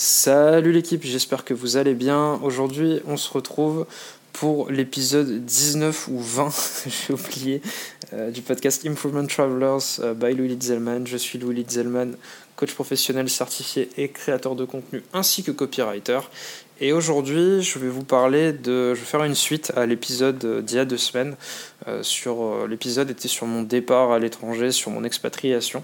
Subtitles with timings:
[0.00, 2.38] Salut l'équipe, j'espère que vous allez bien.
[2.44, 3.84] Aujourd'hui, on se retrouve
[4.32, 6.54] pour l'épisode 19 ou 20,
[6.86, 7.62] j'ai oublié,
[8.12, 11.04] euh, du podcast Improvement Travelers euh, by Louis Litzelman.
[11.04, 12.14] Je suis Louis Litzelman,
[12.54, 16.20] coach professionnel certifié et créateur de contenu ainsi que copywriter.
[16.80, 18.94] Et aujourd'hui, je vais vous parler de.
[18.94, 21.36] Je vais faire une suite à l'épisode d'il y a deux semaines.
[21.88, 25.82] Euh, sur l'épisode était sur mon départ à l'étranger, sur mon expatriation.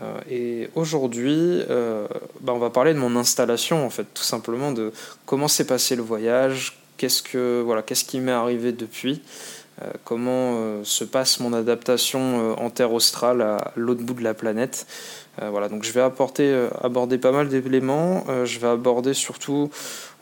[0.00, 2.06] Euh, et aujourd'hui, euh,
[2.40, 4.92] bah, on va parler de mon installation, en fait, tout simplement de
[5.26, 9.61] comment s'est passé le voyage, qu'est-ce, que, voilà, qu'est-ce qui m'est arrivé depuis, euh,
[10.04, 14.86] comment se passe mon adaptation en terre australe à l'autre bout de la planète.
[15.40, 18.24] voilà, donc je vais aborder pas mal d'éléments.
[18.44, 19.70] je vais aborder surtout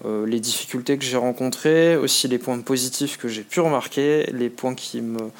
[0.04, 4.74] les difficultés que j'ai rencontrées, aussi les points positifs que j'ai pu remarquer, les points
[4.74, 5.30] qui me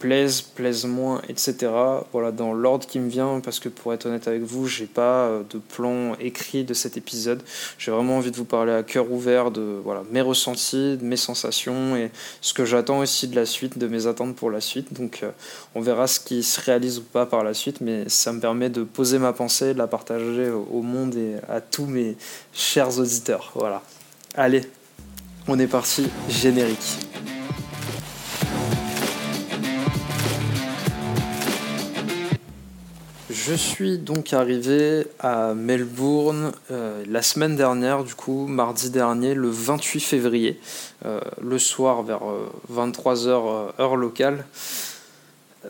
[0.00, 1.70] plaisent, plaisent moins, etc.
[2.10, 5.26] Voilà, dans l'ordre qui me vient, parce que pour être honnête avec vous, j'ai pas
[5.26, 7.42] euh, de plan écrit de cet épisode.
[7.78, 11.16] J'ai vraiment envie de vous parler à cœur ouvert de voilà, mes ressentis, de mes
[11.16, 14.92] sensations et ce que j'attends aussi de la suite, de mes attentes pour la suite.
[14.92, 15.30] Donc euh,
[15.76, 18.70] on verra ce qui se réalise ou pas par la suite, mais ça me permet
[18.70, 22.16] de poser ma pensée, de la partager au monde et à tous mes
[22.52, 23.52] chers auditeurs.
[23.54, 23.82] Voilà.
[24.34, 24.62] Allez,
[25.46, 27.09] on est parti, générique.
[33.46, 39.48] Je suis donc arrivé à Melbourne euh, la semaine dernière, du coup, mardi dernier, le
[39.48, 40.60] 28 février,
[41.06, 42.20] euh, le soir vers
[42.70, 44.44] 23h euh, heure locale.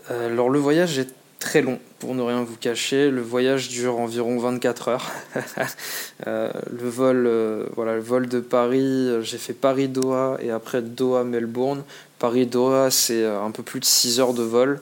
[0.08, 3.08] alors le voyage est très long, pour ne rien vous cacher.
[3.08, 5.10] Le voyage dure environ 24 heures.
[6.26, 7.30] le vol,
[7.76, 11.84] voilà, le vol de Paris, j'ai fait Paris-Doha et après Doha-Melbourne.
[12.18, 14.80] Paris-Doha, c'est un peu plus de 6 heures de vol.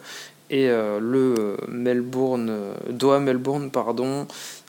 [0.50, 2.52] Et euh, le Melbourne,
[2.88, 4.26] Doha Melbourne, pardon,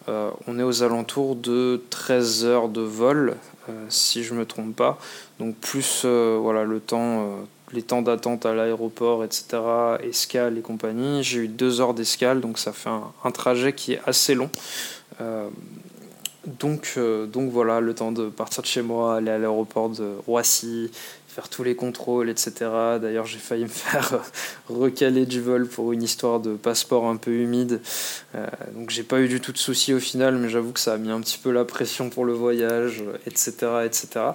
[0.10, 3.36] euh, on est aux alentours de 13 heures de vol,
[3.70, 5.00] euh, si je ne me trompe pas.
[5.40, 7.30] Donc plus voilà, le temps,
[7.72, 9.46] les temps d'attente à l'aéroport, etc.,
[10.04, 11.24] escale et compagnie.
[11.24, 14.50] J'ai eu deux heures d'escale, donc ça fait un, trajet qui est assez long.
[16.60, 16.98] Donc,
[17.32, 20.90] donc voilà, le temps de partir de chez moi, aller à l'aéroport de Roissy,
[21.30, 22.52] faire tous les contrôles, etc.
[23.02, 24.20] D'ailleurs, j'ai failli me faire
[24.68, 27.82] recaler du vol pour une histoire de passeport un peu humide.
[28.36, 30.94] Euh, donc, j'ai pas eu du tout de soucis au final, mais j'avoue que ça
[30.94, 33.52] a mis un petit peu la pression pour le voyage, etc.
[33.86, 34.32] etc.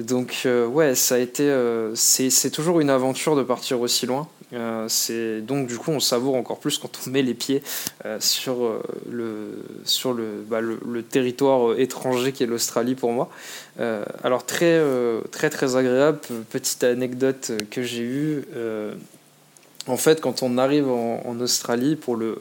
[0.00, 1.42] Donc, euh, ouais, ça a été.
[1.42, 4.28] Euh, c'est toujours une aventure de partir aussi loin.
[4.54, 7.62] Euh, donc du coup on savoure encore plus quand on met les pieds
[8.06, 13.12] euh, sur euh, le sur le, bah, le, le, territoire étranger qui est l'Australie pour
[13.12, 13.28] moi.
[14.24, 14.80] alors très
[15.30, 16.18] très très agréable.
[16.50, 18.44] Petite anecdote que j'ai eue.
[19.88, 22.38] En fait, quand on arrive en, Australie pour le,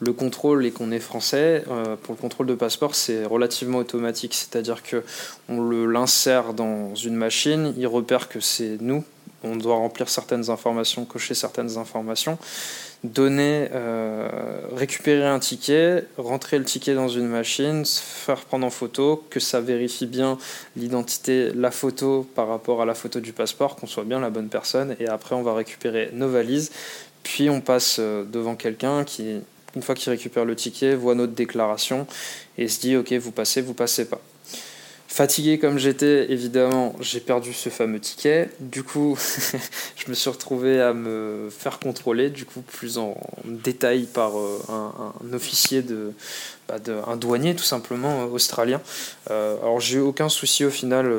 [0.00, 1.64] le, contrôle et qu'on est français,
[2.02, 4.34] pour le contrôle de passeport, c'est relativement automatique.
[4.34, 5.02] C'est-à-dire que
[5.48, 9.04] on l'insère dans une machine, il repère que c'est nous,
[9.42, 12.38] on doit remplir certaines informations, cocher certaines informations,
[13.04, 14.28] donner, euh,
[14.74, 19.60] récupérer un ticket, rentrer le ticket dans une machine, faire prendre en photo, que ça
[19.60, 20.36] vérifie bien
[20.76, 24.48] l'identité, la photo par rapport à la photo du passeport, qu'on soit bien la bonne
[24.48, 26.70] personne, et après on va récupérer nos valises,
[27.22, 29.40] puis on passe euh, devant quelqu'un qui,
[29.74, 32.06] une fois qu'il récupère le ticket, voit notre déclaration
[32.58, 34.20] et se dit ok vous passez, vous passez pas.
[35.12, 38.48] Fatigué comme j'étais, évidemment, j'ai perdu ce fameux ticket.
[38.60, 39.18] Du coup,
[39.96, 44.60] je me suis retrouvé à me faire contrôler, du coup, plus en détail par euh,
[44.68, 46.12] un, officier de,
[46.68, 48.80] bah, de, un douanier tout simplement euh, australien.
[49.32, 51.12] Euh, alors j'ai eu aucun souci au final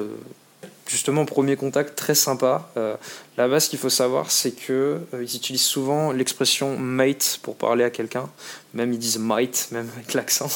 [0.92, 2.70] justement, premier contact très sympa.
[2.78, 2.96] Euh,
[3.38, 7.86] Là-bas, ce qu'il faut savoir, c'est que euh, ils utilisent souvent l'expression mate pour parler
[7.86, 8.30] à quelqu'un.
[8.74, 10.50] Même ils disent mate, même avec l'accent.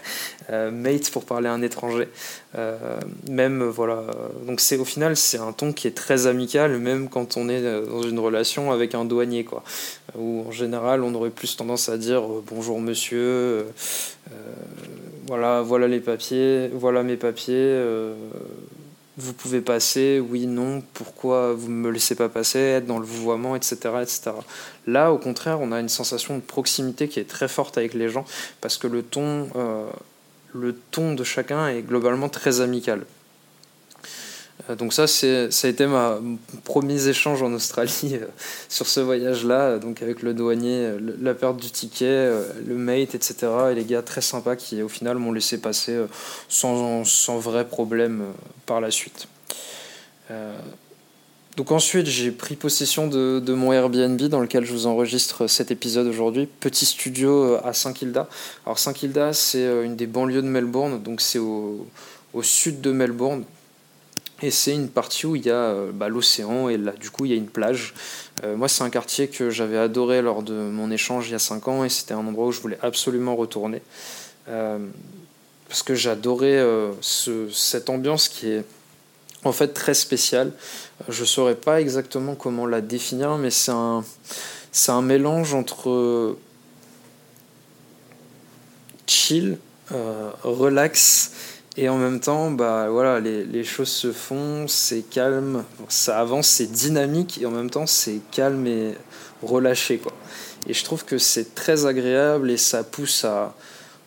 [0.50, 2.08] euh, mate pour parler à un étranger.
[2.56, 2.98] Euh,
[3.28, 4.06] même voilà.
[4.46, 7.62] Donc c'est au final, c'est un ton qui est très amical, même quand on est
[7.62, 9.62] dans une relation avec un douanier, quoi.
[10.16, 13.66] Où en général, on aurait plus tendance à dire bonjour monsieur.
[15.28, 17.78] voilà, voilà les papiers, voilà mes papiers
[19.18, 23.04] vous pouvez passer, oui, non, pourquoi vous ne me laissez pas passer, être dans le
[23.04, 24.30] vouvoiement, etc., etc.
[24.86, 28.08] Là, au contraire, on a une sensation de proximité qui est très forte avec les
[28.08, 28.24] gens
[28.60, 29.86] parce que le ton, euh,
[30.54, 33.04] le ton de chacun est globalement très amical.
[34.70, 36.18] Euh, donc ça, ça a été ma
[36.64, 38.26] premier échange en Australie euh,
[38.68, 42.30] sur ce voyage-là, donc avec le douanier, la perte du ticket,
[42.66, 43.48] le mate, etc.
[43.70, 45.98] Et les gars très sympas qui, au final, m'ont laissé passer
[46.48, 48.24] sans, sans vrai problème
[48.66, 49.26] par la suite.
[51.56, 55.70] donc ensuite, j'ai pris possession de, de, mon Airbnb dans lequel je vous enregistre cet
[55.70, 56.46] épisode aujourd'hui.
[56.46, 58.28] Petit studio à Saint-Kilda.
[58.64, 61.86] Alors Saint-Kilda, c'est une des banlieues de Melbourne, donc c'est au,
[62.32, 63.44] au, sud de Melbourne.
[64.42, 67.30] Et c'est une partie où il y a bah, l'océan et là, du coup, il
[67.30, 67.94] y a une plage.
[68.44, 71.38] Euh, moi, c'est un quartier que j'avais adoré lors de mon échange il y a
[71.38, 73.82] 5 ans et c'était un endroit où je voulais absolument retourner.
[74.48, 74.78] Euh,
[75.68, 78.64] parce que j'adorais euh, cette ambiance qui est
[79.44, 80.52] en fait très spéciale.
[81.08, 84.04] Je ne saurais pas exactement comment la définir, mais c'est un,
[84.72, 86.36] c'est un mélange entre
[89.06, 89.58] chill,
[89.90, 91.32] relax
[91.76, 96.48] et en même temps, bah voilà, les, les choses se font, c'est calme, ça avance,
[96.48, 98.94] c'est dynamique et en même temps c'est calme et
[99.42, 100.12] relâché quoi.
[100.68, 103.54] Et je trouve que c'est très agréable et ça pousse à,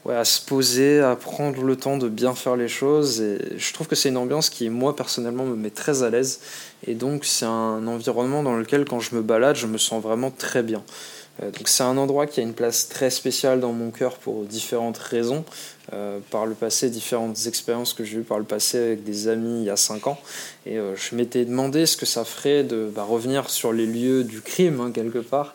[0.05, 3.19] ouais, à se poser, à prendre le temps de bien faire les choses.
[3.19, 6.39] Et je trouve que c'est une ambiance qui, moi, personnellement, me met très à l'aise.
[6.87, 10.31] Et donc, c'est un environnement dans lequel, quand je me balade, je me sens vraiment
[10.31, 10.81] très bien.
[11.41, 14.43] Euh, donc c'est un endroit qui a une place très spéciale dans mon cœur pour
[14.43, 15.43] différentes raisons.
[15.93, 19.59] Euh, par le passé, différentes expériences que j'ai eues par le passé avec des amis
[19.59, 20.19] il y a 5 ans.
[20.65, 24.23] Et euh, je m'étais demandé ce que ça ferait de bah, revenir sur les lieux
[24.23, 25.53] du crime, hein, quelque part.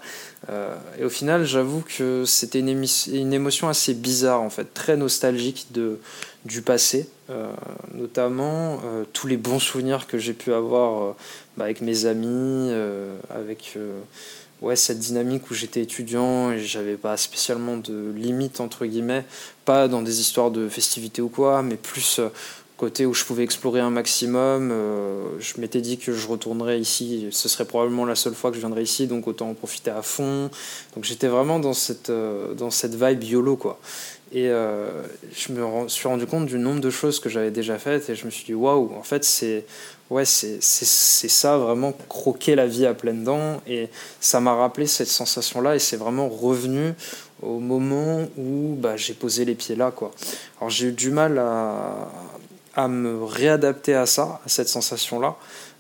[0.99, 5.99] et au final, j'avoue que c'était une, émotion assez bizarre, en fait, très nostalgique de,
[6.44, 7.09] du passé.
[7.94, 8.81] notamment
[9.12, 11.15] tous les bons souvenirs que j'ai pu avoir
[11.56, 12.73] bah, avec mes amis,
[13.29, 13.77] avec
[14.62, 19.24] ouais, cette dynamique où j'étais étudiant et j'avais pas spécialement de limite entre guillemets,
[19.64, 22.28] pas dans des histoires de festivités ou quoi, mais plus euh,
[22.80, 24.70] côté où je pouvais explorer un maximum.
[24.72, 28.56] Euh, je m'étais dit que je retournerais ici, ce serait probablement la seule fois que
[28.56, 30.50] je viendrais ici, donc autant en profiter à fond.
[30.94, 33.78] Donc j'étais vraiment dans cette, euh, dans cette vibe YOLO quoi.
[34.32, 38.15] Et je me suis rendu compte du nombre de choses que j'avais déjà faites et
[38.15, 39.65] je me suis dit waouh, en fait c'est
[40.11, 43.62] ouais, ça, vraiment croquer la vie à pleines dents.
[43.67, 43.88] Et
[44.21, 46.93] ça m'a rappelé cette sensation-là et c'est vraiment revenu
[47.43, 49.91] au moment où bah, j'ai posé les pieds là.
[49.91, 50.11] Quoi.
[50.59, 52.09] Alors j'ai eu du mal à,
[52.75, 55.37] à, me réadapter à ça, à cette sensation-là.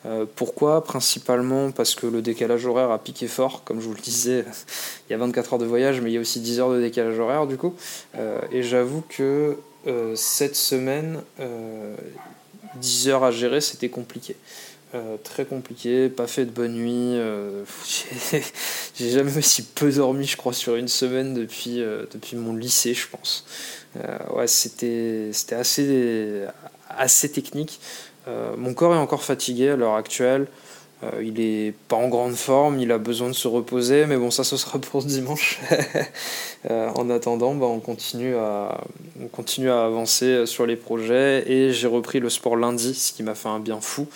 [0.06, 4.00] Euh, pourquoi Principalement parce que le décalage horaire a piqué fort, comme je vous le
[4.00, 4.44] disais,
[5.08, 6.80] il y a 24 heures de voyage, mais il y a aussi 10 heures de
[6.80, 7.74] décalage horaire du coup.
[8.16, 11.20] Euh, et j'avoue que euh, cette semaine,
[12.76, 14.36] 10 heures à gérer, c'était compliqué.
[15.22, 17.16] Très compliqué, pas fait de bonne nuit.
[18.96, 21.76] J'ai jamais aussi peu dormi, je crois, sur une semaine depuis,
[22.12, 23.46] depuis mon lycée, je pense.
[24.34, 26.42] ouais, c'était assez,
[26.88, 27.78] assez technique.
[28.26, 30.46] Mon corps est encore fatigué à l'heure actuelle.
[31.02, 34.30] Euh, il est pas en grande forme, il a besoin de se reposer, mais bon,
[34.30, 35.58] ça ce sera pour dimanche.
[36.70, 38.82] Euh, en attendant, bah, on, continue à,
[39.18, 43.22] on continue à avancer sur les projets et j'ai repris le sport lundi, ce qui
[43.22, 44.08] m'a fait un bien fou,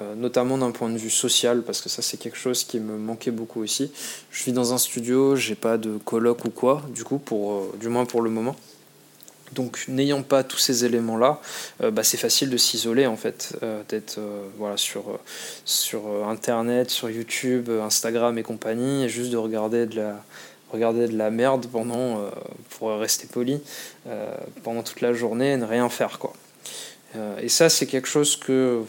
[0.00, 2.98] euh, notamment d'un point de vue social, parce que ça c'est quelque chose qui me
[2.98, 3.92] manquait beaucoup aussi.
[4.32, 7.86] Je vis dans un studio, j'ai pas de coloc ou quoi, du coup, pour, du
[7.86, 8.56] moins pour le moment.
[9.52, 11.40] Donc n'ayant pas tous ces éléments-là,
[11.82, 15.04] euh, bah, c'est facile de s'isoler en fait, euh, d'être euh, voilà, sur,
[16.26, 20.24] Internet, sur YouTube, Instagram et compagnie, et juste de regarder de la,
[20.72, 22.30] regarder merde pendant,
[22.70, 23.60] pour rester poli,
[24.62, 26.18] pendant toute la journée et ne rien faire.
[26.18, 26.32] quoi.
[27.40, 28.82] et ça c'est quelque chose que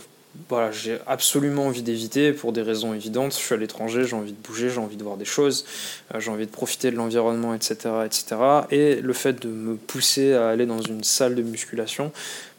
[0.49, 3.33] voilà, j'ai absolument envie d'éviter pour des raisons évidentes.
[3.33, 5.65] Je suis à l'étranger, j'ai envie de bouger, j'ai envie de voir des choses,
[6.13, 7.75] euh, j'ai envie de profiter de l'environnement, etc.,
[8.05, 8.35] etc.
[8.71, 12.11] Et le fait de me pousser à aller dans une salle de musculation,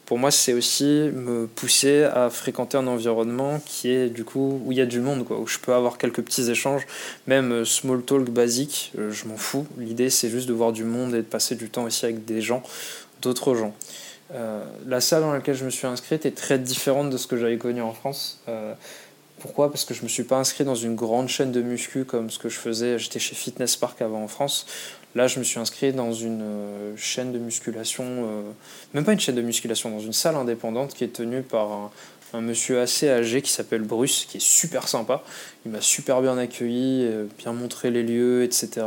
[0.07, 4.71] pour moi, c'est aussi me pousser à fréquenter un environnement qui est du coup où
[4.71, 6.87] il y a du monde, quoi, où je peux avoir quelques petits échanges,
[7.27, 9.67] même euh, small talk basique, euh, je m'en fous.
[9.79, 12.43] L'idée, c'est juste de voir du monde et de passer du temps aussi avec des
[12.43, 12.63] gens,
[13.23, 13.75] d'autres gens.
[14.33, 17.37] Euh, la salle dans laquelle je me suis inscrite est très différente de ce que
[17.37, 18.41] j'avais connu en France.
[18.49, 18.75] Euh,
[19.41, 19.71] pourquoi?
[19.71, 22.31] Parce que je ne me suis pas inscrit dans une grande chaîne de muscu comme
[22.31, 22.99] ce que je faisais.
[22.99, 24.67] J'étais chez Fitness Park avant en France.
[25.15, 28.05] Là, je me suis inscrit dans une euh, chaîne de musculation,
[28.95, 31.91] même pas une chaîne de musculation, dans une salle indépendante qui est tenue par un,
[32.33, 35.23] un monsieur assez âgé qui s'appelle Bruce, qui est super sympa.
[35.67, 38.83] Il m'a super bien accueilli, bien montré les lieux, etc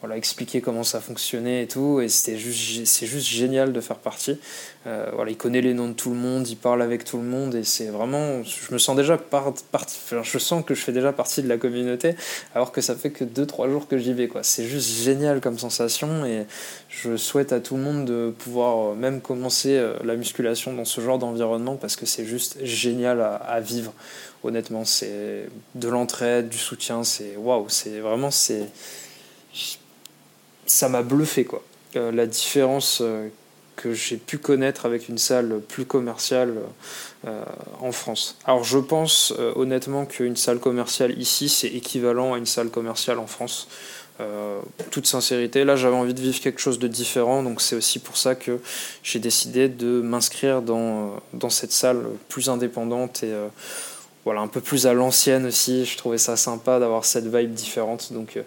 [0.00, 2.00] voilà, expliquer comment ça fonctionnait et tout.
[2.00, 4.38] Et c'était juste, c'est juste génial de faire partie.
[4.86, 7.22] Euh, voilà, il connaît les noms de tout le monde, il parle avec tout le
[7.22, 9.52] monde et c'est vraiment, je me sens déjà part,
[10.22, 12.14] je sens que je fais déjà partie de la communauté
[12.54, 14.42] alors que ça fait que 2-3 jours que j'y vais quoi.
[14.42, 16.46] C'est juste génial comme sensation et
[16.88, 20.86] je souhaite à tout le monde de pouvoir euh, même commencer euh, la musculation dans
[20.86, 23.92] ce genre d'environnement parce que c'est juste génial à, à vivre.
[24.42, 28.62] Honnêtement, c'est de l'entraide, du soutien, c'est waouh, c'est vraiment c'est
[30.70, 31.62] ça m'a bluffé quoi.
[31.96, 33.28] Euh, la différence euh,
[33.76, 36.54] que j'ai pu connaître avec une salle plus commerciale
[37.80, 38.36] en France.
[38.44, 43.26] Alors je pense honnêtement qu'une salle commerciale ici, c'est équivalent à une salle commerciale en
[43.26, 43.68] France.
[44.20, 44.60] Euh,
[44.90, 48.16] toute sincérité, là j'avais envie de vivre quelque chose de différent, donc c'est aussi pour
[48.16, 48.58] ça que
[49.02, 53.46] j'ai décidé de m'inscrire dans, cette salle plus indépendante et euh,
[54.24, 55.84] voilà, un peu plus à l'ancienne aussi.
[55.84, 58.12] Je trouvais ça sympa d'avoir cette vibe différente.
[58.12, 58.42] Donc euh,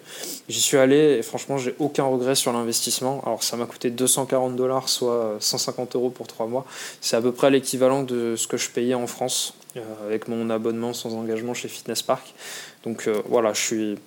[0.48, 3.22] j'y suis allé et franchement, j'ai aucun regret sur l'investissement.
[3.26, 6.64] Alors ça m'a coûté 240 dollars, soit 150 euros pour 3 mois.
[7.00, 9.54] C'est à peu près l'équivalent de ce que je payais en France
[10.06, 12.32] avec mon abonnement sans engagement chez Fitness Park.
[12.84, 13.98] Donc voilà, je suis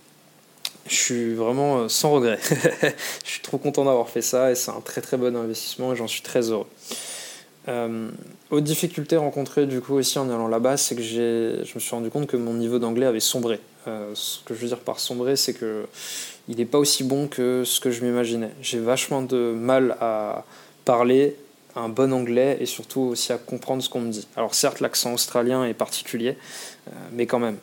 [0.90, 2.40] je suis vraiment euh, sans regret.
[3.26, 5.96] je suis trop content d'avoir fait ça et c'est un très très bon investissement et
[5.96, 6.68] j'en suis très heureux.
[7.68, 8.10] Euh,
[8.50, 12.10] autre difficulté rencontrée du coup aussi en allant là-bas, c'est que je me suis rendu
[12.10, 13.60] compte que mon niveau d'anglais avait sombré.
[13.88, 15.86] Euh, ce que je veux dire par sombré, c'est que
[16.48, 18.52] il n'est pas aussi bon que ce que je m'imaginais.
[18.62, 20.46] J'ai vachement de mal à
[20.86, 21.36] parler
[21.78, 24.28] un bon anglais et surtout aussi à comprendre ce qu'on me dit.
[24.36, 26.38] Alors certes, l'accent australien est particulier,
[26.88, 27.58] euh, mais quand même,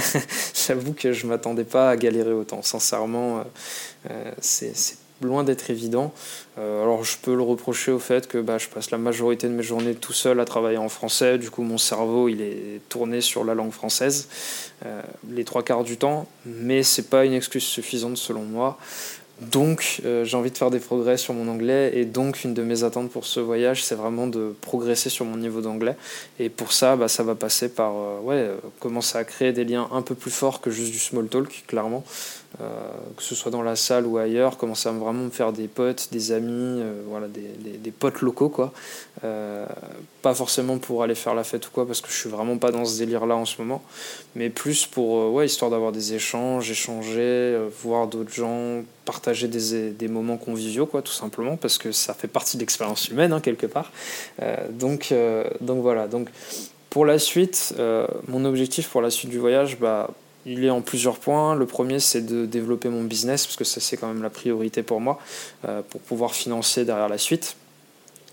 [0.66, 2.62] j'avoue que je m'attendais pas à galérer autant.
[2.62, 3.42] Sincèrement, euh,
[4.10, 4.74] euh, c'est
[5.24, 6.12] loin d'être évident.
[6.56, 9.62] alors je peux le reprocher au fait que bah, je passe la majorité de mes
[9.62, 11.38] journées tout seul à travailler en français.
[11.38, 14.28] Du coup, mon cerveau il est tourné sur la langue française
[15.30, 18.78] les trois quarts du temps, mais c'est pas une excuse suffisante selon moi.
[19.40, 22.62] Donc, euh, j'ai envie de faire des progrès sur mon anglais et donc une de
[22.62, 25.96] mes attentes pour ce voyage, c'est vraiment de progresser sur mon niveau d'anglais.
[26.38, 29.64] Et pour ça, bah, ça va passer par euh, ouais, euh, commencer à créer des
[29.64, 32.04] liens un peu plus forts que juste du small talk, clairement.
[32.60, 32.66] Euh,
[33.16, 36.08] que ce soit dans la salle ou ailleurs, commencer à vraiment me faire des potes,
[36.12, 37.42] des amis, euh, voilà, des,
[37.78, 38.72] des, potes locaux, quoi.
[39.24, 39.66] Euh,
[40.22, 42.70] pas forcément pour aller faire la fête ou quoi, parce que je suis vraiment pas
[42.70, 43.82] dans ce délire-là en ce moment,
[44.36, 50.08] mais plus pour, ouais, histoire d'avoir des échanges, échanger, voir d'autres gens, partager des, des,
[50.08, 53.66] moments conviviaux, quoi, tout simplement, parce que ça fait partie de l'expérience humaine, hein, quelque
[53.66, 53.90] part.
[54.70, 55.12] donc,
[55.60, 56.28] donc voilà, donc
[56.88, 57.74] pour la suite,
[58.28, 60.08] mon objectif pour la suite du voyage, bah,
[60.46, 61.54] il est en plusieurs points.
[61.54, 64.82] Le premier, c'est de développer mon business, parce que ça, c'est quand même la priorité
[64.82, 65.18] pour moi,
[65.64, 67.56] euh, pour pouvoir financer derrière la suite.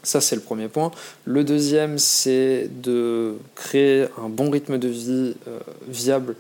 [0.04, 0.92] Ça, c'est le premier point.
[1.26, 6.36] Le deuxième, c'est de créer un bon rythme de vie euh, viable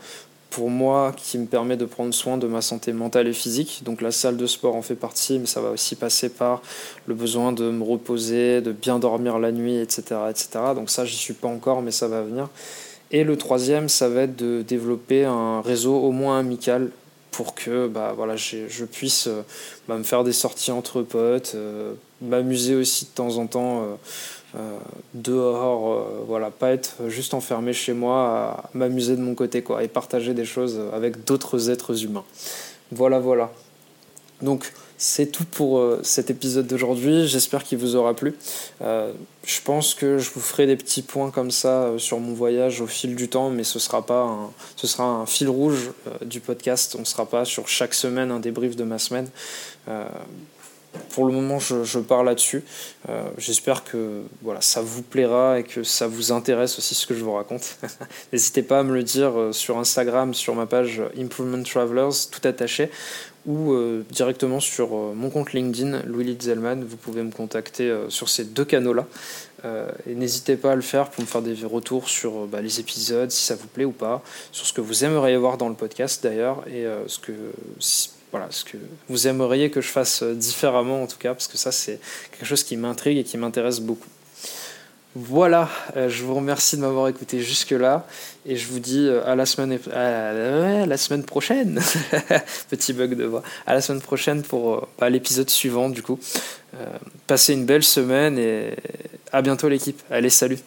[0.50, 3.82] pour moi qui me permet de prendre soin de ma santé mentale et physique.
[3.86, 6.62] Donc la salle de sport en fait partie, mais ça va aussi passer par
[7.06, 10.04] le besoin de me reposer, de bien dormir la nuit, etc.
[10.30, 10.50] etc.
[10.76, 12.50] Donc ça, j'y suis pas encore, mais ça va venir.
[13.12, 16.92] Et le troisième, ça va être de développer un réseau au moins amical
[17.32, 19.42] pour que bah, je puisse euh,
[19.88, 23.98] bah, me faire des sorties entre potes, euh, m'amuser aussi de temps en temps
[24.56, 24.78] euh,
[25.14, 30.34] dehors, voilà, pas être juste enfermé chez moi, m'amuser de mon côté quoi, et partager
[30.34, 32.26] des choses avec d'autres êtres humains.
[32.92, 33.52] Voilà, voilà.
[34.42, 37.28] Donc, c'est tout pour euh, cet épisode d'aujourd'hui.
[37.28, 38.36] J'espère qu'il vous aura plu.
[38.84, 39.12] Euh,
[39.44, 42.82] je pense que je vous ferai des petits points comme ça euh, sur mon voyage
[42.82, 44.06] au fil du temps, mais ce sera
[44.76, 45.90] ce sera un fil rouge
[46.24, 46.96] du podcast.
[46.96, 49.28] On ne sera pas sur chaque semaine un débrief de ma semaine.
[51.10, 52.64] Pour le moment, je, je pars là-dessus.
[53.38, 57.24] J'espère que voilà, ça vous plaira et que ça vous intéresse aussi ce que je
[57.24, 57.78] vous raconte.
[58.34, 62.90] N'hésitez pas à me le dire sur Instagram, sur ma page Improvement Travelers, tout attaché,
[63.46, 66.84] ou euh, directement sur euh, mon compte LinkedIn, Louis Litzelman.
[66.84, 69.08] Vous pouvez me contacter euh, sur ces deux canaux-là.
[70.08, 73.30] et n'hésitez pas à le faire pour me faire des retours sur bah, les épisodes,
[73.32, 76.24] si ça vous plaît ou pas, sur ce que vous aimeriez voir dans le podcast
[76.24, 77.32] d'ailleurs, et ce, que,
[78.32, 78.78] voilà, ce que
[79.10, 82.00] vous aimeriez que je fasse différemment en tout cas, parce que ça c'est
[82.32, 84.10] quelque chose qui m'intrigue et qui m'intéresse beaucoup.
[85.14, 88.08] Voilà, euh, je vous remercie de m'avoir écouté jusque-là
[88.46, 91.82] et je vous dis euh, à la semaine, à prochaine.
[92.70, 93.44] Petit bug de voix.
[93.68, 96.18] À la semaine prochaine pour euh, bah, l'épisode suivant du coup.
[97.28, 98.74] passez une belle semaine et
[99.34, 100.02] à bientôt l'équipe.
[100.10, 100.60] Allez, salut